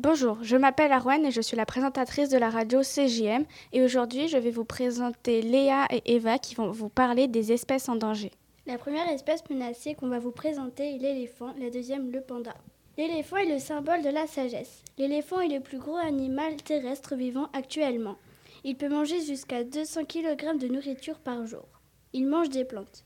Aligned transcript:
Bonjour, 0.00 0.38
je 0.42 0.56
m'appelle 0.56 0.92
Arwen 0.92 1.26
et 1.26 1.32
je 1.32 1.40
suis 1.40 1.56
la 1.56 1.66
présentatrice 1.66 2.28
de 2.28 2.38
la 2.38 2.50
radio 2.50 2.82
CJM 2.82 3.44
et 3.72 3.82
aujourd'hui 3.82 4.28
je 4.28 4.38
vais 4.38 4.52
vous 4.52 4.64
présenter 4.64 5.42
Léa 5.42 5.88
et 5.90 6.14
Eva 6.14 6.38
qui 6.38 6.54
vont 6.54 6.70
vous 6.70 6.88
parler 6.88 7.26
des 7.26 7.50
espèces 7.50 7.88
en 7.88 7.96
danger. 7.96 8.30
La 8.64 8.78
première 8.78 9.08
espèce 9.08 9.42
menacée 9.50 9.94
qu'on 9.94 10.06
va 10.06 10.20
vous 10.20 10.30
présenter 10.30 10.94
est 10.94 10.98
l'éléphant, 10.98 11.52
la 11.58 11.70
deuxième 11.70 12.12
le 12.12 12.20
panda. 12.20 12.54
L'éléphant 12.96 13.38
est 13.38 13.52
le 13.52 13.58
symbole 13.58 14.02
de 14.02 14.10
la 14.10 14.28
sagesse. 14.28 14.84
L'éléphant 14.98 15.40
est 15.40 15.48
le 15.48 15.58
plus 15.58 15.78
gros 15.78 15.96
animal 15.96 16.54
terrestre 16.58 17.16
vivant 17.16 17.48
actuellement. 17.52 18.18
Il 18.62 18.76
peut 18.76 18.88
manger 18.88 19.20
jusqu'à 19.20 19.64
200 19.64 20.04
kg 20.04 20.58
de 20.60 20.68
nourriture 20.68 21.18
par 21.18 21.44
jour. 21.44 21.66
Il 22.12 22.28
mange 22.28 22.50
des 22.50 22.64
plantes. 22.64 23.04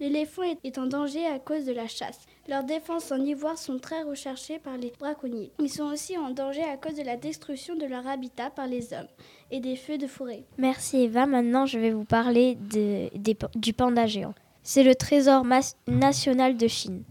L'éléphant 0.00 0.42
est 0.64 0.78
en 0.78 0.86
danger 0.86 1.24
à 1.26 1.38
cause 1.38 1.64
de 1.64 1.72
la 1.72 1.86
chasse. 1.86 2.20
Leurs 2.48 2.64
défenses 2.64 3.12
en 3.12 3.20
ivoire 3.24 3.56
sont 3.56 3.78
très 3.78 4.02
recherchées 4.02 4.58
par 4.58 4.76
les 4.76 4.92
braconniers. 4.98 5.52
Ils 5.60 5.70
sont 5.70 5.84
aussi 5.84 6.18
en 6.18 6.30
danger 6.30 6.64
à 6.64 6.76
cause 6.76 6.96
de 6.96 7.02
la 7.02 7.16
destruction 7.16 7.76
de 7.76 7.86
leur 7.86 8.06
habitat 8.06 8.50
par 8.50 8.66
les 8.66 8.92
hommes 8.92 9.06
et 9.50 9.60
des 9.60 9.76
feux 9.76 9.96
de 9.96 10.08
forêt. 10.08 10.44
Merci 10.58 11.04
Eva. 11.04 11.26
Maintenant, 11.26 11.64
je 11.64 11.78
vais 11.78 11.92
vous 11.92 12.04
parler 12.04 12.58
du 13.54 13.72
panda 13.72 14.06
géant. 14.06 14.34
C'est 14.62 14.82
le 14.82 14.94
trésor 14.94 15.44
national 15.86 16.56
de 16.56 16.68
Chine. 16.68 17.04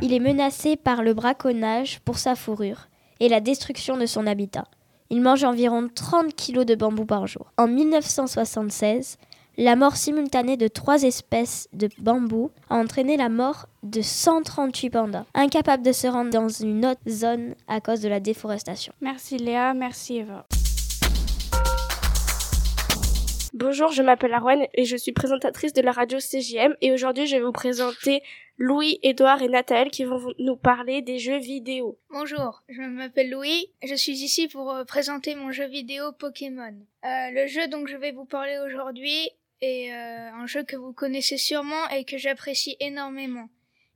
Il 0.00 0.12
est 0.12 0.20
menacé 0.20 0.76
par 0.76 1.02
le 1.02 1.12
braconnage 1.12 2.00
pour 2.00 2.18
sa 2.18 2.34
fourrure 2.34 2.88
et 3.20 3.28
la 3.28 3.40
destruction 3.40 3.96
de 3.96 4.06
son 4.06 4.26
habitat. 4.26 4.64
Il 5.10 5.20
mange 5.20 5.44
environ 5.44 5.88
30 5.94 6.34
kg 6.34 6.64
de 6.64 6.74
bambou 6.74 7.04
par 7.04 7.26
jour. 7.26 7.52
En 7.58 7.68
1976, 7.68 9.18
la 9.58 9.76
mort 9.76 9.96
simultanée 9.96 10.56
de 10.56 10.68
trois 10.68 11.02
espèces 11.02 11.68
de 11.72 11.88
bambou 11.98 12.50
a 12.70 12.76
entraîné 12.76 13.16
la 13.16 13.28
mort 13.28 13.66
de 13.82 14.00
138 14.00 14.90
pandas, 14.90 15.26
incapables 15.34 15.82
de 15.82 15.92
se 15.92 16.06
rendre 16.06 16.30
dans 16.30 16.48
une 16.48 16.86
autre 16.86 17.00
zone 17.08 17.54
à 17.68 17.80
cause 17.80 18.00
de 18.00 18.08
la 18.08 18.20
déforestation. 18.20 18.92
Merci 19.00 19.36
Léa, 19.36 19.74
merci 19.74 20.18
Eva. 20.18 20.46
Bonjour, 23.54 23.92
je 23.92 24.02
m'appelle 24.02 24.32
Arwen 24.32 24.66
et 24.72 24.86
je 24.86 24.96
suis 24.96 25.12
présentatrice 25.12 25.74
de 25.74 25.82
la 25.82 25.92
radio 25.92 26.18
CJM 26.18 26.74
et 26.80 26.90
aujourd'hui 26.90 27.26
je 27.26 27.36
vais 27.36 27.42
vous 27.42 27.52
présenter 27.52 28.22
Louis, 28.56 28.98
Edouard 29.02 29.42
et 29.42 29.48
Nathalie 29.48 29.90
qui 29.90 30.04
vont 30.04 30.32
nous 30.38 30.56
parler 30.56 31.02
des 31.02 31.18
jeux 31.18 31.38
vidéo. 31.38 31.98
Bonjour, 32.08 32.62
je 32.70 32.80
m'appelle 32.80 33.30
Louis, 33.30 33.70
je 33.82 33.94
suis 33.94 34.12
ici 34.12 34.48
pour 34.48 34.72
euh, 34.72 34.84
présenter 34.84 35.34
mon 35.34 35.52
jeu 35.52 35.66
vidéo 35.66 36.12
Pokémon. 36.12 36.74
Euh, 37.04 37.30
le 37.32 37.46
jeu 37.46 37.68
dont 37.68 37.84
je 37.84 37.96
vais 37.98 38.12
vous 38.12 38.24
parler 38.24 38.58
aujourd'hui 38.64 39.30
est 39.62 39.92
euh, 39.92 40.32
un 40.32 40.46
jeu 40.46 40.64
que 40.64 40.76
vous 40.76 40.92
connaissez 40.92 41.38
sûrement 41.38 41.88
et 41.88 42.04
que 42.04 42.18
j'apprécie 42.18 42.76
énormément. 42.80 43.48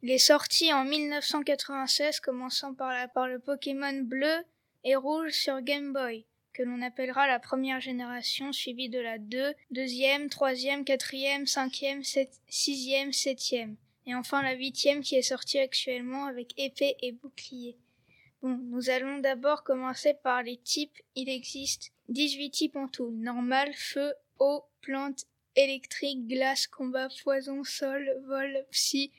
Il 0.02 0.10
est 0.10 0.18
sorti 0.18 0.72
en 0.72 0.84
1996 0.84 2.20
commençant 2.20 2.74
par, 2.74 2.92
la, 2.92 3.08
par 3.08 3.28
le 3.28 3.38
Pokémon 3.38 4.00
bleu 4.02 4.44
et 4.84 4.96
rouge 4.96 5.32
sur 5.32 5.60
Game 5.60 5.92
Boy 5.92 6.24
que 6.56 6.62
l'on 6.62 6.80
appellera 6.80 7.26
la 7.26 7.38
première 7.38 7.80
génération, 7.80 8.50
suivie 8.50 8.88
de 8.88 8.98
la 8.98 9.18
2, 9.18 9.52
deuxième, 9.70 10.30
troisième, 10.30 10.86
quatrième, 10.86 11.46
cinquième, 11.46 12.02
sixième, 12.48 13.12
septième, 13.12 13.76
et 14.06 14.14
enfin 14.14 14.42
la 14.42 14.54
huitième 14.54 15.02
qui 15.02 15.16
est 15.16 15.22
sortie 15.22 15.58
actuellement 15.58 16.24
avec 16.24 16.58
épée 16.58 16.96
et 17.02 17.12
bouclier. 17.12 17.76
Bon, 18.40 18.58
nous 18.70 18.88
allons 18.88 19.18
d'abord 19.18 19.64
commencer 19.64 20.14
par 20.14 20.42
les 20.42 20.56
types. 20.56 20.96
Il 21.14 21.28
existe 21.28 21.92
18 22.08 22.50
types 22.50 22.76
en 22.76 22.88
tout. 22.88 23.10
Normal, 23.10 23.72
feu, 23.74 24.14
eau, 24.38 24.64
plante, 24.80 25.26
électrique, 25.56 26.28
glace, 26.28 26.66
combat, 26.66 27.08
poison, 27.22 27.64
sol, 27.64 28.08
vol, 28.26 28.66
psy, 28.70 29.10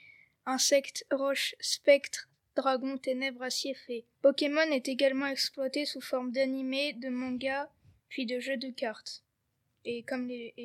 insecte, 0.45 1.05
roche, 1.11 1.55
spectre, 1.59 2.29
dragon, 2.55 2.97
ténèbres, 2.97 3.43
acier, 3.43 3.73
fée. 3.73 4.05
Pokémon 4.21 4.71
est 4.71 4.87
également 4.87 5.27
exploité 5.27 5.85
sous 5.85 6.01
forme 6.01 6.31
d'animé, 6.31 6.93
de 6.93 7.09
manga, 7.09 7.69
puis 8.09 8.25
de 8.25 8.39
jeux 8.39 8.57
de 8.57 8.69
cartes, 8.69 9.23
et, 9.85 10.05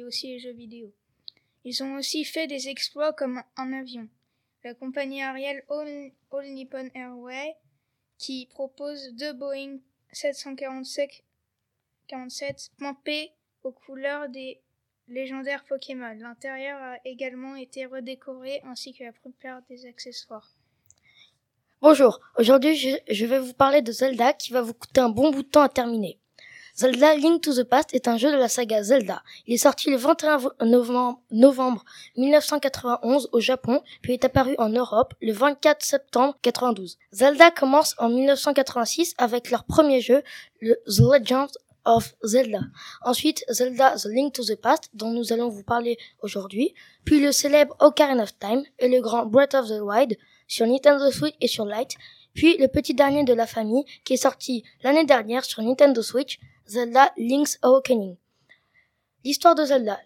aussi 0.05 0.29
les 0.29 0.39
jeux 0.39 0.53
vidéo. 0.53 0.93
Ils 1.65 1.83
ont 1.83 1.97
aussi 1.97 2.25
fait 2.25 2.47
des 2.47 2.69
exploits 2.69 3.13
comme 3.13 3.43
un 3.57 3.73
avion. 3.73 4.09
La 4.65 4.75
compagnie 4.75 5.23
aérienne 5.23 5.63
All, 5.69 6.13
Nippon 6.45 6.91
Airway, 6.95 7.57
qui 8.19 8.47
propose 8.47 9.13
deux 9.15 9.33
Boeing 9.33 9.79
747 10.13 11.25
P 13.05 13.33
aux 13.65 13.73
couleurs 13.73 14.29
des 14.29 14.61
légendaire 15.09 15.65
Pokémon. 15.69 16.15
L'intérieur 16.19 16.81
a 16.83 16.97
également 17.05 17.57
été 17.57 17.87
redécoré 17.87 18.61
ainsi 18.65 18.95
que 18.95 19.05
la 19.05 19.13
plupart 19.13 19.61
des 19.69 19.87
accessoires. 19.87 20.49
Bonjour, 21.81 22.21
aujourd'hui 22.39 22.77
je, 22.77 23.27
vais 23.27 23.41
vous 23.41 23.55
parler 23.55 23.83
de 23.83 23.91
Zelda 23.91 24.33
qui 24.33 24.53
va 24.53 24.63
vous 24.63 24.73
coûter 24.73 25.01
un 25.01 25.09
bon 25.09 25.33
bout 25.33 25.43
de 25.43 25.49
temps 25.49 25.63
à 25.63 25.69
terminer. 25.69 26.21
Zelda 26.75 27.17
Link 27.17 27.43
to 27.43 27.53
the 27.53 27.65
Past 27.65 27.93
est 27.93 28.09
un 28.09 28.17
jeu 28.17 28.33
de 28.33 28.37
la 28.37 28.49
saga 28.49 28.83
Zelda. 28.83 29.23
Il 29.47 29.55
est 29.55 29.59
sorti 29.59 29.91
le 29.91 29.97
21 29.97 30.39
novembre, 30.65 31.21
novembre 31.31 31.85
1991 32.17 33.29
au 33.33 33.41
Japon, 33.41 33.83
puis 34.01 34.15
est 34.15 34.25
apparu 34.25 34.55
en 34.59 34.71
Europe 34.71 35.13
le 35.21 35.33
24 35.33 35.85
septembre 35.85 36.39
92. 36.41 36.99
Zelda 37.11 37.51
commence 37.51 37.95
en 37.99 38.09
1986 38.09 39.15
avec 39.19 39.51
leur 39.51 39.65
premier 39.65 40.01
jeu, 40.01 40.23
le 40.61 40.77
The 40.87 41.01
Legend 41.01 41.51
of 41.85 42.15
Zelda. 42.23 42.61
Ensuite, 43.05 43.45
Zelda 43.49 43.97
The 43.97 44.07
Link 44.07 44.35
to 44.35 44.45
the 44.45 44.57
Past, 44.57 44.91
dont 44.95 45.11
nous 45.11 45.33
allons 45.33 45.49
vous 45.49 45.63
parler 45.63 45.99
aujourd'hui, 46.21 46.75
puis 47.05 47.21
le 47.21 47.33
célèbre 47.33 47.77
Ocarina 47.81 48.23
of 48.23 48.39
Time 48.39 48.63
et 48.79 48.89
le 48.89 49.01
grand 49.01 49.27
Breath 49.27 49.55
of 49.55 49.69
the 49.69 49.81
Wild 49.81 50.17
sur 50.47 50.67
Nintendo 50.67 51.11
Switch 51.11 51.35
et 51.41 51.49
sur 51.49 51.65
Lite, 51.65 51.97
puis 52.35 52.57
le 52.59 52.69
petit 52.69 52.95
dernier 52.95 53.25
de 53.25 53.35
la 53.35 53.47
famille 53.47 53.85
qui 54.05 54.15
est 54.15 54.19
sorti 54.19 54.65
l'année 54.83 55.05
dernière 55.05 55.45
sur 55.45 55.63
Nintendo 55.63 56.03
Switch, 56.03 56.39
Zelda 56.67 57.13
Link's 57.17 57.59
Awakening. 57.63 58.17
L'histoire 59.25 59.55
de 59.55 59.65
Zelda. 59.65 60.01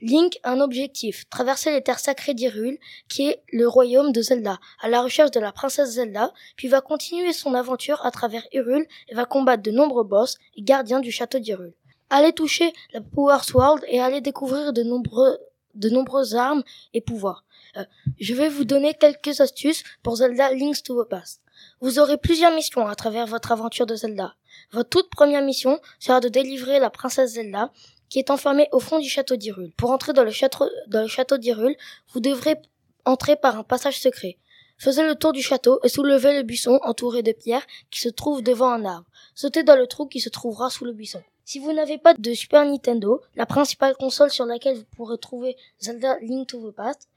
Link 0.00 0.38
a 0.42 0.52
un 0.52 0.60
objectif, 0.60 1.28
traverser 1.30 1.72
les 1.72 1.82
terres 1.82 1.98
sacrées 1.98 2.34
d'Hyrule, 2.34 2.78
qui 3.08 3.28
est 3.28 3.42
le 3.50 3.66
royaume 3.66 4.12
de 4.12 4.20
Zelda, 4.20 4.58
à 4.80 4.88
la 4.88 5.02
recherche 5.02 5.30
de 5.30 5.40
la 5.40 5.52
princesse 5.52 5.92
Zelda, 5.92 6.32
puis 6.56 6.68
va 6.68 6.80
continuer 6.80 7.32
son 7.32 7.54
aventure 7.54 8.04
à 8.04 8.10
travers 8.10 8.46
Hyrule 8.52 8.86
et 9.08 9.14
va 9.14 9.24
combattre 9.24 9.62
de 9.62 9.70
nombreux 9.70 10.04
boss 10.04 10.36
et 10.56 10.62
gardiens 10.62 11.00
du 11.00 11.10
château 11.10 11.38
d'Hyrule. 11.38 11.72
Allez 12.10 12.32
toucher 12.32 12.72
la 12.92 13.00
Power 13.00 13.38
Sword 13.42 13.80
et 13.88 14.00
allez 14.00 14.20
découvrir 14.20 14.72
de 14.72 14.82
nombreux 14.82 15.38
de 15.74 15.90
nombreuses 15.90 16.34
armes 16.34 16.62
et 16.94 17.00
pouvoirs. 17.02 17.44
Euh, 17.76 17.84
je 18.18 18.34
vais 18.34 18.48
vous 18.48 18.64
donner 18.64 18.94
quelques 18.94 19.40
astuces 19.40 19.84
pour 20.02 20.16
Zelda 20.16 20.52
Link's 20.54 20.82
to 20.82 21.02
the 21.02 21.08
Past. 21.08 21.42
Vous 21.80 21.98
aurez 21.98 22.16
plusieurs 22.16 22.54
missions 22.54 22.86
à 22.86 22.94
travers 22.94 23.26
votre 23.26 23.52
aventure 23.52 23.86
de 23.86 23.94
Zelda. 23.94 24.34
Votre 24.72 24.88
toute 24.88 25.10
première 25.10 25.42
mission 25.42 25.78
sera 25.98 26.20
de 26.20 26.28
délivrer 26.28 26.78
la 26.80 26.90
princesse 26.90 27.32
Zelda 27.34 27.70
qui 28.08 28.18
est 28.18 28.30
enfermé 28.30 28.68
au 28.72 28.80
fond 28.80 28.98
du 28.98 29.08
château 29.08 29.36
d'Hyrule. 29.36 29.72
Pour 29.76 29.90
entrer 29.90 30.12
dans 30.12 30.24
le 30.24 30.30
château, 30.30 30.66
château 31.08 31.38
d'Hyrule, 31.38 31.76
vous 32.12 32.20
devrez 32.20 32.56
entrer 33.04 33.36
par 33.36 33.58
un 33.58 33.62
passage 33.62 34.00
secret. 34.00 34.38
Faisez 34.78 35.06
le 35.06 35.14
tour 35.14 35.32
du 35.32 35.42
château 35.42 35.80
et 35.84 35.88
soulevez 35.88 36.36
le 36.36 36.42
buisson 36.42 36.78
entouré 36.82 37.22
de 37.22 37.32
pierres 37.32 37.66
qui 37.90 38.00
se 38.00 38.10
trouve 38.10 38.42
devant 38.42 38.70
un 38.70 38.84
arbre. 38.84 39.06
Sautez 39.34 39.62
dans 39.62 39.76
le 39.76 39.86
trou 39.86 40.06
qui 40.06 40.20
se 40.20 40.28
trouvera 40.28 40.68
sous 40.68 40.84
le 40.84 40.92
buisson. 40.92 41.22
Si 41.44 41.58
vous 41.58 41.72
n'avez 41.72 41.96
pas 41.96 42.12
de 42.12 42.34
Super 42.34 42.64
Nintendo, 42.66 43.22
la 43.36 43.46
principale 43.46 43.94
console 43.96 44.30
sur 44.30 44.44
laquelle 44.44 44.76
vous 44.76 44.96
pourrez 44.96 45.16
trouver 45.16 45.56
Zelda 45.78 46.18
Link 46.20 46.48
to 46.48 46.70
the 46.70 46.74
Past, 46.74 47.08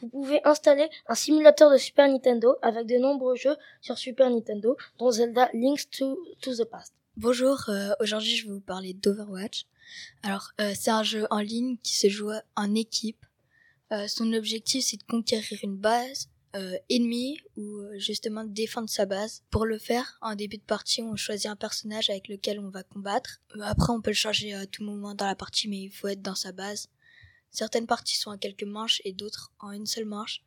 vous 0.00 0.08
pouvez 0.08 0.40
installer 0.46 0.88
un 1.08 1.14
simulateur 1.14 1.72
de 1.72 1.76
Super 1.76 2.06
Nintendo 2.06 2.56
avec 2.62 2.86
de 2.86 2.98
nombreux 2.98 3.34
jeux 3.34 3.56
sur 3.80 3.98
Super 3.98 4.30
Nintendo, 4.30 4.76
dont 4.98 5.10
Zelda 5.10 5.48
Link 5.54 5.80
to, 5.90 6.16
to 6.40 6.54
the 6.54 6.64
Past. 6.64 6.92
Bonjour, 7.16 7.64
euh, 7.68 7.94
aujourd'hui 7.98 8.36
je 8.36 8.46
vais 8.46 8.52
vous 8.52 8.60
parler 8.60 8.92
d'Overwatch. 8.92 9.64
Alors, 10.22 10.50
euh, 10.60 10.72
c'est 10.74 10.90
un 10.90 11.02
jeu 11.02 11.26
en 11.30 11.40
ligne 11.40 11.76
qui 11.82 11.94
se 11.96 12.08
joue 12.08 12.30
en 12.56 12.74
équipe. 12.74 13.24
Euh, 13.92 14.06
son 14.08 14.32
objectif, 14.32 14.84
c'est 14.84 14.98
de 14.98 15.04
conquérir 15.04 15.58
une 15.62 15.76
base 15.76 16.28
euh, 16.56 16.76
ennemie 16.90 17.38
ou 17.56 17.82
justement 17.98 18.44
de 18.44 18.52
défendre 18.52 18.88
sa 18.88 19.06
base. 19.06 19.42
Pour 19.50 19.66
le 19.66 19.78
faire, 19.78 20.18
en 20.20 20.34
début 20.34 20.58
de 20.58 20.62
partie, 20.62 21.02
on 21.02 21.16
choisit 21.16 21.46
un 21.46 21.56
personnage 21.56 22.10
avec 22.10 22.28
lequel 22.28 22.58
on 22.58 22.70
va 22.70 22.82
combattre. 22.82 23.40
après, 23.62 23.92
on 23.92 24.00
peut 24.00 24.10
le 24.10 24.14
changer 24.14 24.54
à 24.54 24.66
tout 24.66 24.84
moment 24.84 25.14
dans 25.14 25.26
la 25.26 25.36
partie, 25.36 25.68
mais 25.68 25.78
il 25.78 25.90
faut 25.90 26.08
être 26.08 26.22
dans 26.22 26.34
sa 26.34 26.52
base. 26.52 26.88
Certaines 27.50 27.86
parties 27.86 28.16
sont 28.16 28.30
à 28.30 28.38
quelques 28.38 28.64
manches 28.64 29.00
et 29.04 29.12
d'autres 29.12 29.52
en 29.58 29.72
une 29.72 29.86
seule 29.86 30.04
manche. 30.04 30.42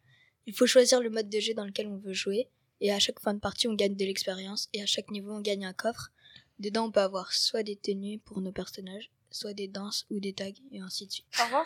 Il 0.47 0.55
faut 0.55 0.67
choisir 0.67 1.01
le 1.01 1.09
mode 1.09 1.29
de 1.29 1.39
jeu 1.39 1.53
dans 1.53 1.65
lequel 1.65 1.87
on 1.87 1.97
veut 1.97 2.13
jouer. 2.13 2.49
Et 2.79 2.91
à 2.91 2.99
chaque 2.99 3.19
fin 3.19 3.33
de 3.33 3.39
partie, 3.39 3.67
on 3.67 3.75
gagne 3.75 3.95
de 3.95 4.05
l'expérience. 4.05 4.69
Et 4.73 4.81
à 4.81 4.87
chaque 4.87 5.11
niveau, 5.11 5.31
on 5.31 5.41
gagne 5.41 5.65
un 5.65 5.73
coffre. 5.73 6.11
Dedans, 6.59 6.85
on 6.85 6.91
peut 6.91 6.99
avoir 6.99 7.33
soit 7.33 7.63
des 7.63 7.75
tenues 7.75 8.19
pour 8.19 8.41
nos 8.41 8.51
personnages, 8.51 9.11
soit 9.31 9.53
des 9.53 9.67
danses 9.67 10.05
ou 10.09 10.19
des 10.19 10.33
tags, 10.33 10.49
et 10.71 10.79
ainsi 10.79 11.07
de 11.07 11.11
suite. 11.11 11.25
Au 11.39 11.45
revoir. 11.45 11.65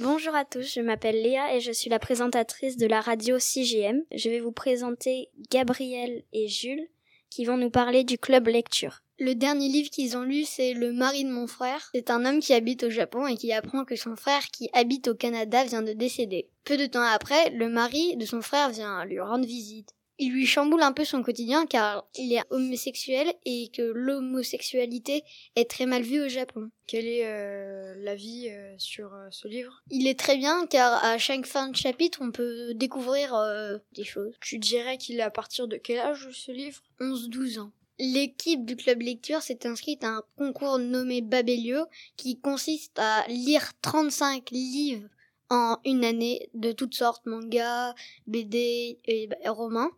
Bonjour 0.00 0.34
à 0.34 0.44
tous, 0.44 0.74
je 0.74 0.80
m'appelle 0.80 1.22
Léa 1.22 1.54
et 1.54 1.60
je 1.60 1.70
suis 1.70 1.88
la 1.88 2.00
présentatrice 2.00 2.76
de 2.76 2.86
la 2.86 3.00
radio 3.00 3.38
CGM. 3.38 4.02
Je 4.12 4.28
vais 4.28 4.40
vous 4.40 4.50
présenter 4.50 5.28
Gabriel 5.52 6.24
et 6.32 6.48
Jules 6.48 6.88
qui 7.30 7.44
vont 7.44 7.56
nous 7.56 7.70
parler 7.70 8.02
du 8.02 8.18
club 8.18 8.48
lecture. 8.48 9.02
Le 9.20 9.34
dernier 9.34 9.68
livre 9.68 9.90
qu'ils 9.90 10.16
ont 10.16 10.22
lu, 10.22 10.44
c'est 10.44 10.72
Le 10.72 10.92
mari 10.92 11.24
de 11.24 11.30
mon 11.30 11.46
frère. 11.46 11.90
C'est 11.94 12.10
un 12.10 12.24
homme 12.24 12.40
qui 12.40 12.52
habite 12.52 12.82
au 12.82 12.90
Japon 12.90 13.28
et 13.28 13.36
qui 13.36 13.52
apprend 13.52 13.84
que 13.84 13.94
son 13.94 14.16
frère 14.16 14.46
qui 14.48 14.68
habite 14.72 15.06
au 15.06 15.14
Canada 15.14 15.62
vient 15.62 15.82
de 15.82 15.92
décéder. 15.92 16.48
Peu 16.64 16.76
de 16.76 16.86
temps 16.86 17.02
après, 17.02 17.50
le 17.50 17.68
mari 17.68 18.16
de 18.16 18.26
son 18.26 18.42
frère 18.42 18.70
vient 18.70 19.04
lui 19.04 19.20
rendre 19.20 19.46
visite. 19.46 19.94
Il 20.18 20.32
lui 20.32 20.46
chamboule 20.46 20.82
un 20.82 20.92
peu 20.92 21.04
son 21.04 21.22
quotidien 21.22 21.66
car 21.66 22.06
il 22.14 22.32
est 22.32 22.42
homosexuel 22.50 23.34
et 23.44 23.68
que 23.74 23.82
l'homosexualité 23.82 25.24
est 25.56 25.68
très 25.68 25.86
mal 25.86 26.02
vue 26.02 26.22
au 26.22 26.28
Japon. 26.28 26.70
Quel 26.86 27.06
est 27.06 27.26
euh, 27.26 27.94
l'avis 27.98 28.48
euh, 28.48 28.74
sur 28.78 29.12
euh, 29.12 29.26
ce 29.30 29.48
livre? 29.48 29.82
Il 29.90 30.06
est 30.06 30.18
très 30.18 30.36
bien 30.36 30.66
car 30.66 31.04
à 31.04 31.18
chaque 31.18 31.46
fin 31.46 31.68
de 31.68 31.76
chapitre 31.76 32.20
on 32.22 32.30
peut 32.30 32.74
découvrir 32.74 33.34
euh, 33.34 33.78
des 33.92 34.04
choses. 34.04 34.34
Tu 34.40 34.58
dirais 34.58 34.98
qu'il 34.98 35.18
est 35.18 35.22
à 35.22 35.30
partir 35.30 35.66
de 35.66 35.76
quel 35.76 35.98
âge 35.98 36.28
ce 36.32 36.52
livre? 36.52 36.80
11-12 37.00 37.58
ans. 37.58 37.72
L'équipe 37.98 38.64
du 38.64 38.76
club 38.76 39.02
lecture 39.02 39.42
s'est 39.42 39.66
inscrite 39.66 40.02
à 40.02 40.08
un 40.08 40.22
concours 40.36 40.78
nommé 40.78 41.22
Babelio 41.22 41.86
qui 42.16 42.40
consiste 42.40 42.98
à 42.98 43.24
lire 43.28 43.72
35 43.82 44.50
livres 44.50 45.08
en 45.50 45.78
une 45.84 46.04
année 46.04 46.48
de 46.54 46.72
toutes 46.72 46.94
sortes, 46.94 47.26
manga, 47.26 47.94
BD 48.26 48.98
et 49.04 49.26
bah, 49.26 49.36
romans. 49.50 49.90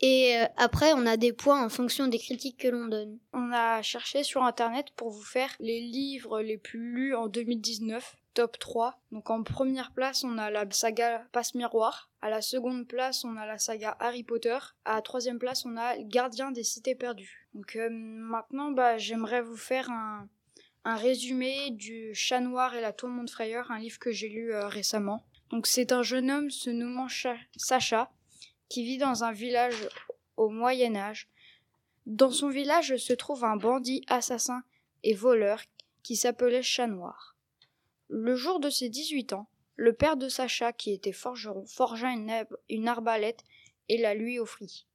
Et 0.00 0.38
euh, 0.38 0.46
après, 0.56 0.92
on 0.92 1.06
a 1.06 1.16
des 1.16 1.32
points 1.32 1.64
en 1.64 1.68
fonction 1.68 2.06
des 2.06 2.18
critiques 2.18 2.58
que 2.58 2.68
l'on 2.68 2.86
donne. 2.86 3.18
On 3.32 3.50
a 3.52 3.82
cherché 3.82 4.22
sur 4.22 4.44
internet 4.44 4.86
pour 4.94 5.10
vous 5.10 5.22
faire 5.22 5.50
les 5.58 5.80
livres 5.80 6.40
les 6.40 6.56
plus 6.56 6.92
lus 6.92 7.14
en 7.16 7.26
2019, 7.26 8.16
top 8.34 8.58
3. 8.60 9.00
Donc 9.10 9.28
en 9.30 9.42
première 9.42 9.92
place, 9.92 10.22
on 10.22 10.38
a 10.38 10.50
la 10.50 10.70
saga 10.70 11.26
Passe-Miroir. 11.32 12.10
À 12.20 12.30
la 12.30 12.42
seconde 12.42 12.86
place, 12.86 13.24
on 13.24 13.36
a 13.36 13.46
la 13.46 13.58
saga 13.58 13.96
Harry 13.98 14.22
Potter. 14.22 14.58
À 14.84 14.94
la 14.94 15.02
troisième 15.02 15.40
place, 15.40 15.66
on 15.66 15.76
a 15.76 15.98
Gardien 15.98 16.52
des 16.52 16.62
Cités 16.62 16.94
Perdues. 16.94 17.48
Donc 17.54 17.74
euh, 17.74 17.88
maintenant, 17.90 18.70
bah, 18.70 18.98
j'aimerais 18.98 19.42
vous 19.42 19.56
faire 19.56 19.90
un, 19.90 20.28
un 20.84 20.96
résumé 20.96 21.70
du 21.70 22.14
Chat 22.14 22.40
Noir 22.40 22.74
et 22.74 22.80
la 22.80 22.92
Tourmente 22.92 23.30
Frayeur, 23.30 23.70
un 23.70 23.78
livre 23.78 23.98
que 23.98 24.12
j'ai 24.12 24.28
lu 24.28 24.52
euh, 24.54 24.68
récemment. 24.68 25.24
Donc 25.50 25.66
c'est 25.66 25.92
un 25.92 26.02
jeune 26.02 26.30
homme 26.30 26.50
se 26.50 26.70
nommant 26.70 27.08
Cha- 27.08 27.36
Sacha 27.56 28.10
qui 28.68 28.84
vit 28.84 28.98
dans 28.98 29.24
un 29.24 29.32
village 29.32 29.88
au 30.36 30.50
Moyen 30.50 30.94
Âge. 30.96 31.28
Dans 32.06 32.30
son 32.30 32.48
village 32.48 32.96
se 32.96 33.12
trouve 33.12 33.44
un 33.44 33.56
bandit 33.56 34.04
assassin 34.08 34.62
et 35.02 35.14
voleur 35.14 35.62
qui 36.02 36.16
s'appelait 36.16 36.62
Chat 36.62 36.86
Noir. 36.86 37.36
Le 38.08 38.34
jour 38.36 38.60
de 38.60 38.70
ses 38.70 38.88
18 38.88 39.32
ans, 39.34 39.48
le 39.76 39.92
père 39.92 40.16
de 40.16 40.28
Sacha, 40.28 40.72
qui 40.72 40.92
était 40.92 41.12
forgeron, 41.12 41.66
forgea 41.66 42.10
une, 42.10 42.46
une 42.68 42.88
arbalète 42.88 43.44
et 43.88 43.98
la 43.98 44.14
lui 44.14 44.38
offrit. 44.38 44.86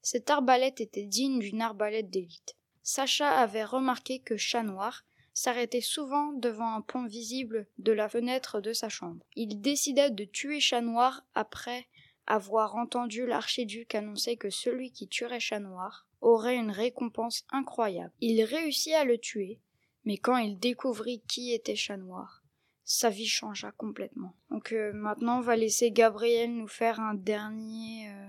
Cette 0.00 0.30
arbalète 0.30 0.80
était 0.80 1.04
digne 1.06 1.38
d'une 1.38 1.60
arbalète 1.62 2.10
d'élite. 2.10 2.56
Sacha 2.82 3.38
avait 3.38 3.64
remarqué 3.64 4.18
que 4.18 4.36
Chat 4.36 4.62
Noir 4.62 5.04
s'arrêtait 5.34 5.80
souvent 5.80 6.32
devant 6.32 6.74
un 6.74 6.80
pont 6.80 7.06
visible 7.06 7.66
de 7.78 7.92
la 7.92 8.08
fenêtre 8.08 8.60
de 8.60 8.72
sa 8.72 8.88
chambre. 8.88 9.24
Il 9.36 9.60
décida 9.60 10.10
de 10.10 10.24
tuer 10.24 10.60
Chat 10.60 10.80
Noir 10.80 11.24
après 11.34 11.86
avoir 12.26 12.76
entendu 12.76 13.26
l'archiduc 13.26 13.94
annoncer 13.94 14.36
que 14.36 14.50
celui 14.50 14.92
qui 14.92 15.08
tuerait 15.08 15.40
Chat 15.40 15.60
Noir 15.60 16.06
aurait 16.20 16.56
une 16.56 16.70
récompense 16.70 17.44
incroyable. 17.50 18.12
Il 18.20 18.42
réussit 18.44 18.92
à 18.94 19.04
le 19.04 19.18
tuer, 19.18 19.58
mais 20.04 20.18
quand 20.18 20.36
il 20.36 20.58
découvrit 20.58 21.22
qui 21.26 21.52
était 21.52 21.76
Chat 21.76 21.96
Noir, 21.96 22.42
sa 22.84 23.10
vie 23.10 23.26
changea 23.26 23.72
complètement. 23.72 24.34
Donc 24.50 24.72
euh, 24.72 24.92
maintenant, 24.92 25.38
on 25.38 25.42
va 25.42 25.56
laisser 25.56 25.90
Gabriel 25.90 26.54
nous 26.54 26.68
faire 26.68 27.00
un 27.00 27.14
dernier. 27.14 28.08
euh, 28.10 28.28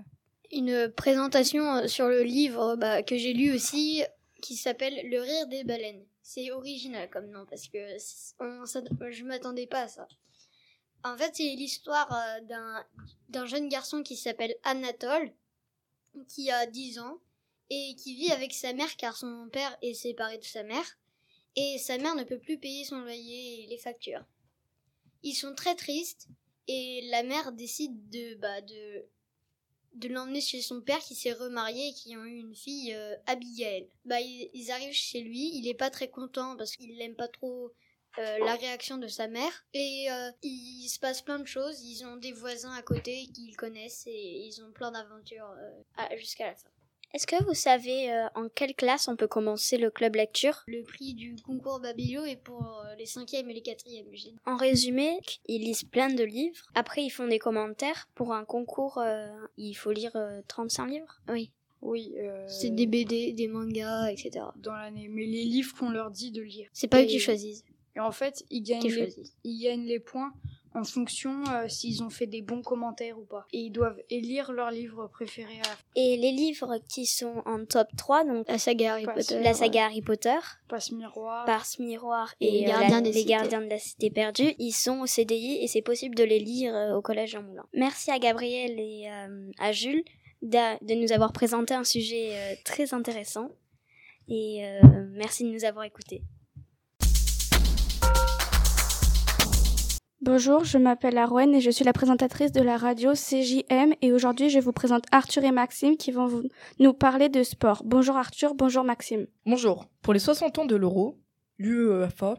Une 0.51 0.91
présentation 0.95 1.75
euh, 1.75 1.87
sur 1.87 2.07
le 2.07 2.23
livre 2.23 2.75
bah, 2.77 3.03
que 3.03 3.17
j'ai 3.17 3.33
lu 3.33 3.53
aussi 3.53 4.03
qui 4.41 4.55
s'appelle 4.55 4.95
Le 5.09 5.21
rire 5.21 5.47
des 5.47 5.63
baleines. 5.63 6.05
C'est 6.23 6.51
original 6.51 7.09
comme 7.09 7.27
nom 7.29 7.45
parce 7.45 7.67
que 7.67 7.97
on, 8.39 8.65
s'att- 8.65 8.87
je 9.11 9.23
m'attendais 9.25 9.67
pas 9.67 9.81
à 9.83 9.87
ça. 9.87 10.07
En 11.03 11.17
fait, 11.17 11.35
c'est 11.35 11.43
l'histoire 11.55 12.11
euh, 12.13 12.41
d'un 12.41 12.85
d'un 13.29 13.45
jeune 13.45 13.67
garçon 13.67 14.03
qui 14.03 14.15
s'appelle 14.15 14.55
Anatole, 14.63 15.33
qui 16.29 16.49
a 16.49 16.65
10 16.65 16.99
ans 16.99 17.19
et 17.69 17.95
qui 17.95 18.15
vit 18.15 18.31
avec 18.31 18.53
sa 18.53 18.71
mère 18.73 18.95
car 18.95 19.17
son 19.17 19.49
père 19.51 19.77
est 19.81 19.93
séparé 19.95 20.37
de 20.37 20.43
sa 20.43 20.63
mère 20.63 20.97
et 21.55 21.77
sa 21.77 21.97
mère 21.97 22.15
ne 22.15 22.23
peut 22.23 22.39
plus 22.39 22.57
payer 22.57 22.85
son 22.85 22.99
loyer 23.01 23.63
et 23.63 23.67
les 23.67 23.77
factures. 23.77 24.23
Ils 25.23 25.35
sont 25.35 25.53
très 25.55 25.75
tristes 25.75 26.27
et 26.67 27.01
la 27.09 27.23
mère 27.23 27.51
décide 27.51 28.09
de 28.09 28.35
bah 28.35 28.61
de 28.61 29.05
de 29.95 30.07
l'emmener 30.07 30.41
chez 30.41 30.61
son 30.61 30.81
père 30.81 30.99
qui 30.99 31.15
s'est 31.15 31.33
remarié 31.33 31.89
et 31.89 31.93
qui 31.93 32.15
ont 32.17 32.25
eu 32.25 32.39
une 32.39 32.55
fille 32.55 32.93
euh, 32.93 33.15
Abigail. 33.27 33.89
Bah 34.05 34.19
ils, 34.19 34.71
arrivent 34.71 34.93
chez 34.93 35.21
lui, 35.21 35.51
il 35.55 35.67
est 35.67 35.73
pas 35.73 35.89
très 35.89 36.09
content 36.09 36.55
parce 36.57 36.75
qu'il 36.75 36.97
n'aime 36.97 37.15
pas 37.15 37.27
trop 37.27 37.71
euh, 38.19 38.37
la 38.39 38.55
réaction 38.55 38.97
de 38.97 39.07
sa 39.07 39.27
mère 39.27 39.65
et 39.73 40.07
euh, 40.11 40.31
il 40.41 40.87
se 40.87 40.99
passe 40.99 41.21
plein 41.21 41.39
de 41.39 41.47
choses, 41.47 41.81
ils 41.81 42.05
ont 42.05 42.17
des 42.17 42.31
voisins 42.31 42.73
à 42.73 42.81
côté 42.81 43.27
qu'ils 43.33 43.55
connaissent 43.55 44.03
et 44.07 44.47
ils 44.47 44.63
ont 44.63 44.71
plein 44.71 44.91
d'aventures 44.91 45.53
jusqu'à 46.15 46.47
la 46.47 46.55
fin. 46.55 46.72
Est-ce 47.13 47.27
que 47.27 47.43
vous 47.43 47.53
savez 47.53 48.11
euh, 48.11 48.25
en 48.33 48.49
quelle 48.49 48.73
classe 48.73 49.07
on 49.07 49.15
peut 49.15 49.27
commencer 49.27 49.77
le 49.77 49.91
club 49.91 50.15
lecture? 50.15 50.63
Le 50.65 50.81
prix 50.81 51.13
du 51.13 51.35
concours 51.45 51.79
Babylio 51.79 52.25
est 52.25 52.37
pour 52.37 52.81
euh, 52.83 52.95
les 52.95 53.05
cinquièmes 53.05 53.51
et 53.51 53.53
les 53.53 53.61
quatrièmes. 53.61 54.07
En 54.47 54.57
résumé, 54.57 55.19
ils 55.47 55.61
lisent 55.61 55.83
plein 55.83 56.11
de 56.11 56.23
livres. 56.23 56.65
Après, 56.73 57.03
ils 57.03 57.11
font 57.11 57.27
des 57.27 57.37
commentaires. 57.37 58.09
Pour 58.15 58.33
un 58.33 58.45
concours, 58.45 58.97
euh, 58.97 59.27
il 59.57 59.75
faut 59.75 59.91
lire 59.91 60.15
euh, 60.15 60.41
35 60.47 60.87
livres. 60.87 61.21
Oui, 61.29 61.51
Oui, 61.83 62.15
euh, 62.17 62.47
c'est 62.47 62.71
des 62.71 62.87
BD, 62.87 63.33
des 63.33 63.47
mangas, 63.47 64.09
etc. 64.09 64.45
dans 64.55 64.73
l'année, 64.73 65.07
mais 65.07 65.25
les 65.25 65.43
livres 65.43 65.75
qu'on 65.77 65.91
leur 65.91 66.09
dit 66.09 66.31
de 66.31 66.41
lire. 66.41 66.67
C'est 66.73 66.87
pas 66.87 67.03
eux 67.03 67.05
qui 67.05 67.19
choisissent. 67.19 67.63
Et 67.95 67.99
en 67.99 68.11
fait, 68.11 68.43
ils 68.49 68.63
gagnent, 68.63 68.89
les, 68.89 69.15
ils 69.43 69.61
gagnent 69.61 69.85
les 69.85 69.99
points 69.99 70.33
en 70.75 70.83
fonction 70.83 71.43
euh, 71.51 71.67
s'ils 71.67 72.01
ont 72.03 72.09
fait 72.09 72.27
des 72.27 72.41
bons 72.41 72.61
commentaires 72.61 73.17
ou 73.19 73.25
pas. 73.25 73.45
Et 73.53 73.59
ils 73.59 73.71
doivent 73.71 73.99
élire 74.09 74.51
leur 74.51 74.71
livre 74.71 75.07
préféré 75.07 75.53
à 75.55 75.57
la 75.57 75.63
fin. 75.75 75.83
Et 75.95 76.17
les 76.17 76.31
livres 76.31 76.77
qui 76.89 77.05
sont 77.05 77.41
en 77.45 77.65
top 77.65 77.87
3, 77.97 78.23
donc 78.25 78.47
La 78.47 78.57
saga 78.57 78.93
Harry 78.93 79.05
Potter. 79.05 79.39
la 79.41 79.53
saga 79.53 79.85
Harry 79.85 80.01
Potter, 80.01 80.37
Passe 80.67 80.91
miroir. 80.91 81.45
Pars 81.45 81.65
Miroir 81.79 82.33
Et 82.41 82.65
euh, 82.65 82.67
Gardiens 82.69 82.89
la- 82.97 83.01
des 83.01 83.11
les 83.11 83.19
Cités. 83.19 83.29
Gardiens 83.29 83.61
de 83.61 83.69
la 83.69 83.79
Cité 83.79 84.09
Perdue, 84.09 84.53
ils 84.59 84.71
sont 84.71 84.99
au 85.01 85.05
CDI 85.05 85.59
et 85.61 85.67
c'est 85.67 85.81
possible 85.81 86.15
de 86.15 86.23
les 86.23 86.39
lire 86.39 86.75
euh, 86.75 86.95
au 86.95 87.01
Collège 87.01 87.31
Jean 87.31 87.43
Moulin. 87.43 87.65
Merci 87.73 88.11
à 88.11 88.19
Gabriel 88.19 88.79
et 88.79 89.09
euh, 89.09 89.51
à 89.59 89.71
Jules 89.71 90.03
de 90.41 90.95
nous 91.01 91.11
avoir 91.13 91.31
présenté 91.31 91.73
un 91.73 91.83
sujet 91.85 92.31
euh, 92.33 92.53
très 92.65 92.93
intéressant. 92.93 93.49
Et 94.27 94.65
euh, 94.65 94.81
merci 95.11 95.43
de 95.43 95.49
nous 95.49 95.63
avoir 95.65 95.85
écoutés. 95.85 96.21
Bonjour, 100.25 100.63
je 100.63 100.77
m'appelle 100.77 101.17
Arwen 101.17 101.53
et 101.53 101.59
je 101.59 101.69
suis 101.69 101.83
la 101.83 101.91
présentatrice 101.91 102.53
de 102.53 102.61
la 102.61 102.77
radio 102.77 103.11
CJM 103.11 103.93
et 104.01 104.13
aujourd'hui 104.13 104.49
je 104.49 104.59
vous 104.59 104.71
présente 104.71 105.03
Arthur 105.11 105.43
et 105.43 105.51
Maxime 105.51 105.97
qui 105.97 106.11
vont 106.11 106.43
nous 106.79 106.93
parler 106.93 107.27
de 107.27 107.43
sport. 107.43 107.81
Bonjour 107.83 108.15
Arthur, 108.15 108.55
bonjour 108.55 108.85
Maxime. 108.85 109.27
Bonjour. 109.45 109.89
Pour 110.01 110.13
les 110.13 110.21
60 110.21 110.59
ans 110.59 110.65
de 110.65 110.77
l'euro, 110.77 111.19
l'UEFA, 111.57 112.35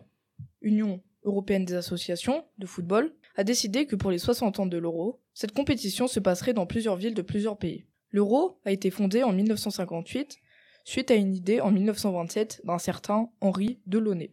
Union 0.62 1.02
européenne 1.24 1.66
des 1.66 1.74
associations 1.74 2.46
de 2.56 2.64
football, 2.64 3.12
a 3.36 3.44
décidé 3.44 3.84
que 3.84 3.96
pour 3.96 4.10
les 4.10 4.16
60 4.16 4.60
ans 4.60 4.66
de 4.66 4.78
l'euro, 4.78 5.20
cette 5.34 5.52
compétition 5.52 6.06
se 6.06 6.20
passerait 6.20 6.54
dans 6.54 6.64
plusieurs 6.64 6.96
villes 6.96 7.12
de 7.12 7.20
plusieurs 7.20 7.58
pays. 7.58 7.84
L'euro 8.12 8.60
a 8.64 8.72
été 8.72 8.90
fondé 8.90 9.22
en 9.22 9.34
1958 9.34 10.38
suite 10.86 11.10
à 11.10 11.16
une 11.16 11.34
idée 11.34 11.60
en 11.60 11.70
1927 11.70 12.62
d'un 12.64 12.78
certain 12.78 13.28
Henri 13.42 13.78
Delaunay. 13.84 14.32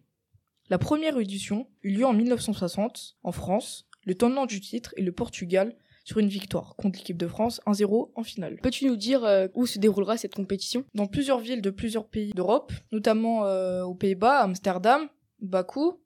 La 0.72 0.78
première 0.78 1.18
édition 1.18 1.68
eut 1.84 1.92
lieu 1.92 2.06
en 2.06 2.14
1960 2.14 3.18
en 3.24 3.34
France. 3.34 3.90
Le 4.06 4.16
tenant 4.16 4.46
du 4.46 4.62
titre 4.62 4.94
est 4.96 5.02
le 5.02 5.12
Portugal 5.12 5.76
sur 6.06 6.20
une 6.20 6.30
victoire 6.30 6.78
contre 6.78 6.98
l'équipe 6.98 7.18
de 7.18 7.28
France 7.28 7.60
1-0 7.66 8.12
en 8.16 8.24
finale. 8.24 8.56
Peux-tu 8.64 8.86
nous 8.86 8.96
dire 8.96 9.26
euh, 9.26 9.50
où 9.54 9.66
se 9.66 9.80
déroulera 9.80 10.16
cette 10.16 10.34
compétition? 10.34 10.86
Dans 10.96 11.08
plusieurs 11.08 11.40
villes 11.40 11.62
de 11.62 11.72
plusieurs 11.72 12.08
pays 12.08 12.32
d'Europe, 12.32 12.72
notamment 12.94 13.48
euh, 13.48 13.84
aux 13.84 13.96
Pays-Bas, 13.96 14.44
Amsterdam, 14.44 15.10
Bakou, 15.42 16.00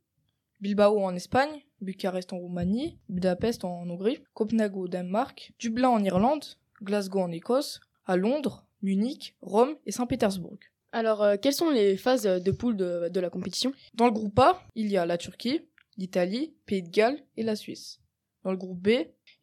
Bilbao 0.61 0.99
en 0.99 1.13
Espagne, 1.13 1.61
Bucarest 1.81 2.33
en 2.33 2.39
Roumanie, 2.39 2.97
Budapest 3.07 3.65
en 3.65 3.87
Hongrie, 3.87 4.23
Copenhague 4.33 4.77
au 4.77 4.87
Danemark, 4.87 5.53
Dublin 5.59 5.89
en 5.89 6.03
Irlande, 6.03 6.43
Glasgow 6.81 7.19
en 7.19 7.31
Écosse, 7.31 7.81
à 8.07 8.17
Londres, 8.17 8.65
Munich, 8.81 9.35
Rome 9.43 9.75
et 9.85 9.91
Saint-Pétersbourg. 9.91 10.57
Alors, 10.95 11.23
euh, 11.23 11.35
quelles 11.35 11.53
sont 11.53 11.71
les 11.71 11.97
phases 11.97 12.23
de 12.23 12.51
poule 12.51 12.77
de, 12.77 13.09
de 13.09 13.19
la 13.19 13.29
compétition? 13.29 13.73
Dans 13.95 14.05
le 14.05 14.13
groupe 14.13 14.39
A, 14.39 14.63
il 14.75 14.89
y 14.89 14.95
a 14.95 15.05
la 15.05 15.17
Turquie, 15.17 15.59
l'Italie, 15.97 16.55
Pays 16.65 16.83
de 16.83 16.89
Galles 16.89 17.21
et 17.35 17.43
la 17.43 17.57
Suisse. 17.57 17.99
Dans 18.45 18.51
le 18.51 18.55
groupe 18.55 18.79
B, 18.79 18.91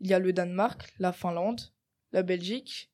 il 0.01 0.07
y 0.09 0.15
a 0.15 0.19
le 0.19 0.33
Danemark, 0.33 0.95
la 0.99 1.13
Finlande, 1.13 1.61
la 2.13 2.23
Belgique, 2.23 2.91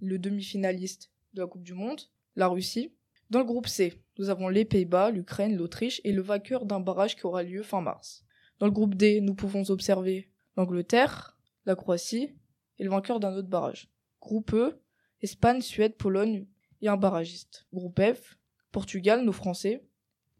le 0.00 0.18
demi-finaliste 0.18 1.12
de 1.34 1.42
la 1.42 1.46
Coupe 1.46 1.62
du 1.62 1.72
Monde, 1.72 2.00
la 2.34 2.48
Russie. 2.48 2.92
Dans 3.30 3.38
le 3.38 3.44
groupe 3.44 3.68
C, 3.68 4.02
nous 4.18 4.28
avons 4.28 4.48
les 4.48 4.64
Pays-Bas, 4.64 5.12
l'Ukraine, 5.12 5.56
l'Autriche 5.56 6.00
et 6.02 6.10
le 6.10 6.20
vainqueur 6.20 6.66
d'un 6.66 6.80
barrage 6.80 7.14
qui 7.14 7.26
aura 7.26 7.44
lieu 7.44 7.62
fin 7.62 7.80
mars. 7.80 8.24
Dans 8.58 8.66
le 8.66 8.72
groupe 8.72 8.96
D, 8.96 9.20
nous 9.20 9.36
pouvons 9.36 9.70
observer 9.70 10.32
l'Angleterre, 10.56 11.38
la 11.64 11.76
Croatie 11.76 12.34
et 12.80 12.82
le 12.82 12.90
vainqueur 12.90 13.20
d'un 13.20 13.36
autre 13.36 13.46
barrage. 13.46 13.88
Groupe 14.20 14.52
E, 14.54 14.82
Espagne, 15.20 15.60
Suède, 15.60 15.94
Pologne 15.94 16.48
et 16.82 16.88
un 16.88 16.96
barragiste. 16.96 17.66
Groupe 17.72 18.00
F, 18.00 18.38
Portugal, 18.72 19.24
nos 19.24 19.32
Français, 19.32 19.82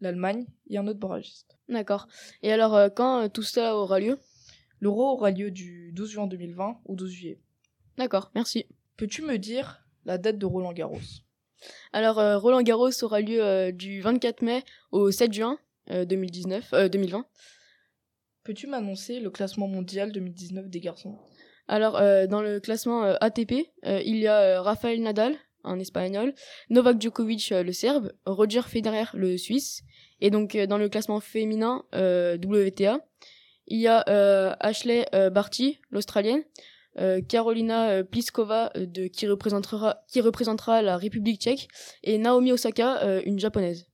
l'Allemagne 0.00 0.47
et 0.68 0.78
un 0.78 0.87
autre 0.87 0.99
barragiste. 0.99 1.59
D'accord. 1.68 2.09
Et 2.42 2.52
alors, 2.52 2.75
euh, 2.75 2.88
quand 2.88 3.23
euh, 3.23 3.28
tout 3.28 3.42
cela 3.42 3.76
aura 3.76 4.00
lieu? 4.00 4.18
L'Euro 4.80 5.11
aura 5.12 5.30
lieu 5.30 5.50
du 5.50 5.92
12 5.92 6.11
juin 6.11 6.26
2020 6.26 6.80
au 6.87 6.97
12 6.97 7.11
juillet. 7.11 7.40
D'accord, 7.99 8.30
merci. 8.35 8.66
Peux-tu 8.97 9.23
me 9.23 9.37
dire 9.37 9.85
la 10.06 10.16
date 10.16 10.38
de 10.38 10.47
Roland 10.47 10.73
Garros? 10.73 10.99
Alors, 11.92 12.18
euh, 12.18 12.38
Roland 12.38 12.62
Garros 12.62 12.90
aura 13.02 13.20
lieu 13.20 13.73
du 13.73 14.00
24 14.00 14.42
mai 14.42 14.64
au 14.90 15.11
7 15.11 15.32
juin 15.32 15.59
2019, 15.88 16.88
2020. 16.90 17.26
Peux-tu 18.44 18.66
m'annoncer 18.68 19.20
le 19.20 19.28
classement 19.28 19.68
mondial 19.68 20.12
2019 20.12 20.70
des 20.70 20.80
garçons? 20.80 21.18
Alors, 21.68 22.00
dans 22.28 22.40
le 22.40 22.59
classement 22.61 23.02
ATP, 23.02 23.70
il 23.82 24.16
y 24.16 24.26
a 24.26 24.62
Rafael 24.62 25.02
Nadal, 25.02 25.37
en 25.64 25.79
espagnol, 25.79 26.35
Novak 26.69 27.00
Djokovic, 27.00 27.50
le 27.50 27.73
serbe, 27.73 28.12
Roger 28.26 28.62
Federer, 28.62 29.07
le 29.14 29.37
suisse, 29.37 29.83
et 30.21 30.31
donc 30.31 30.57
dans 30.57 30.79
le 30.79 30.88
classement 30.88 31.21
féminin 31.21 31.85
WTA, 31.93 33.00
il 33.67 33.79
y 33.79 33.87
a 33.87 34.00
Ashley 34.61 35.07
Barty, 35.33 35.79
l'australienne, 35.90 36.43
euh, 36.99 37.21
Carolina 37.23 37.90
euh, 37.90 38.02
Pliskova 38.02 38.73
euh, 38.76 38.85
de, 38.85 39.07
qui, 39.07 39.26
représentera, 39.29 40.05
qui 40.09 40.21
représentera 40.21 40.83
la 40.83 40.97
République 40.97 41.40
tchèque. 41.40 41.69
Et 42.02 42.19
Naomi 42.19 42.52
Osaka, 42.52 43.21
une 43.25 43.38
japonaise. 43.38 43.87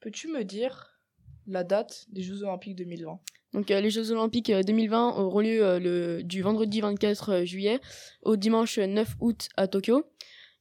Peux-tu 0.00 0.28
me 0.28 0.44
dire 0.44 1.00
la 1.46 1.64
date 1.64 2.06
des 2.10 2.22
Jeux 2.22 2.42
Olympiques 2.42 2.76
2020 2.76 3.20
donc 3.54 3.70
les 3.70 3.88
Jeux 3.88 4.12
Olympiques 4.12 4.52
2020 4.52 5.16
auront 5.16 5.40
lieu 5.40 5.78
le, 5.78 6.22
du 6.22 6.42
vendredi 6.42 6.82
24 6.82 7.44
juillet 7.44 7.80
au 8.20 8.36
dimanche 8.36 8.78
9 8.78 9.16
août 9.20 9.48
à 9.56 9.66
Tokyo. 9.66 10.04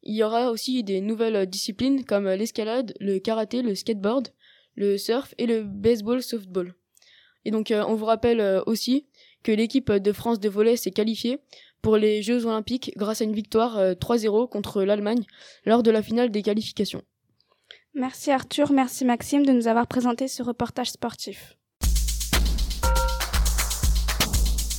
Il 0.08 0.16
y 0.16 0.24
aura 0.24 0.50
aussi 0.50 0.84
des 0.84 1.02
nouvelles 1.02 1.48
disciplines 1.48 2.04
comme 2.04 2.28
l'escalade, 2.28 2.96
le 3.00 3.20
karaté, 3.20 3.62
le 3.62 3.76
skateboard, 3.76 4.30
le 4.76 4.98
surf 4.98 5.36
et 5.38 5.46
le 5.46 5.64
baseball 5.64 6.24
softball. 6.24 6.74
Et 7.46 7.52
donc 7.52 7.72
on 7.72 7.94
vous 7.94 8.06
rappelle 8.06 8.64
aussi 8.66 9.06
que 9.44 9.52
l'équipe 9.52 9.92
de 9.92 10.12
France 10.12 10.40
de 10.40 10.50
volley 10.50 10.76
s'est 10.76 10.92
qualifiée 10.92 11.40
pour 11.82 11.98
les 11.98 12.22
Jeux 12.22 12.46
Olympiques 12.46 12.92
grâce 12.98 13.22
à 13.22 13.24
une 13.24 13.34
victoire 13.34 13.78
3-0 13.78 14.44
euh, 14.44 14.48
contre 14.48 14.84
l'Allemagne 14.84 15.24
lors 15.66 15.84
de 15.84 15.92
la 15.92 16.02
finale 16.02 16.32
des 16.32 16.42
qualifications. 16.42 17.04
Merci 17.94 18.32
Arthur, 18.32 18.72
merci 18.72 19.06
Maxime 19.06 19.46
de 19.46 19.52
nous 19.52 19.68
avoir 19.68 19.88
présenté 19.88 20.28
ce 20.28 20.44
reportage 20.44 20.92
sportif. 20.92 21.58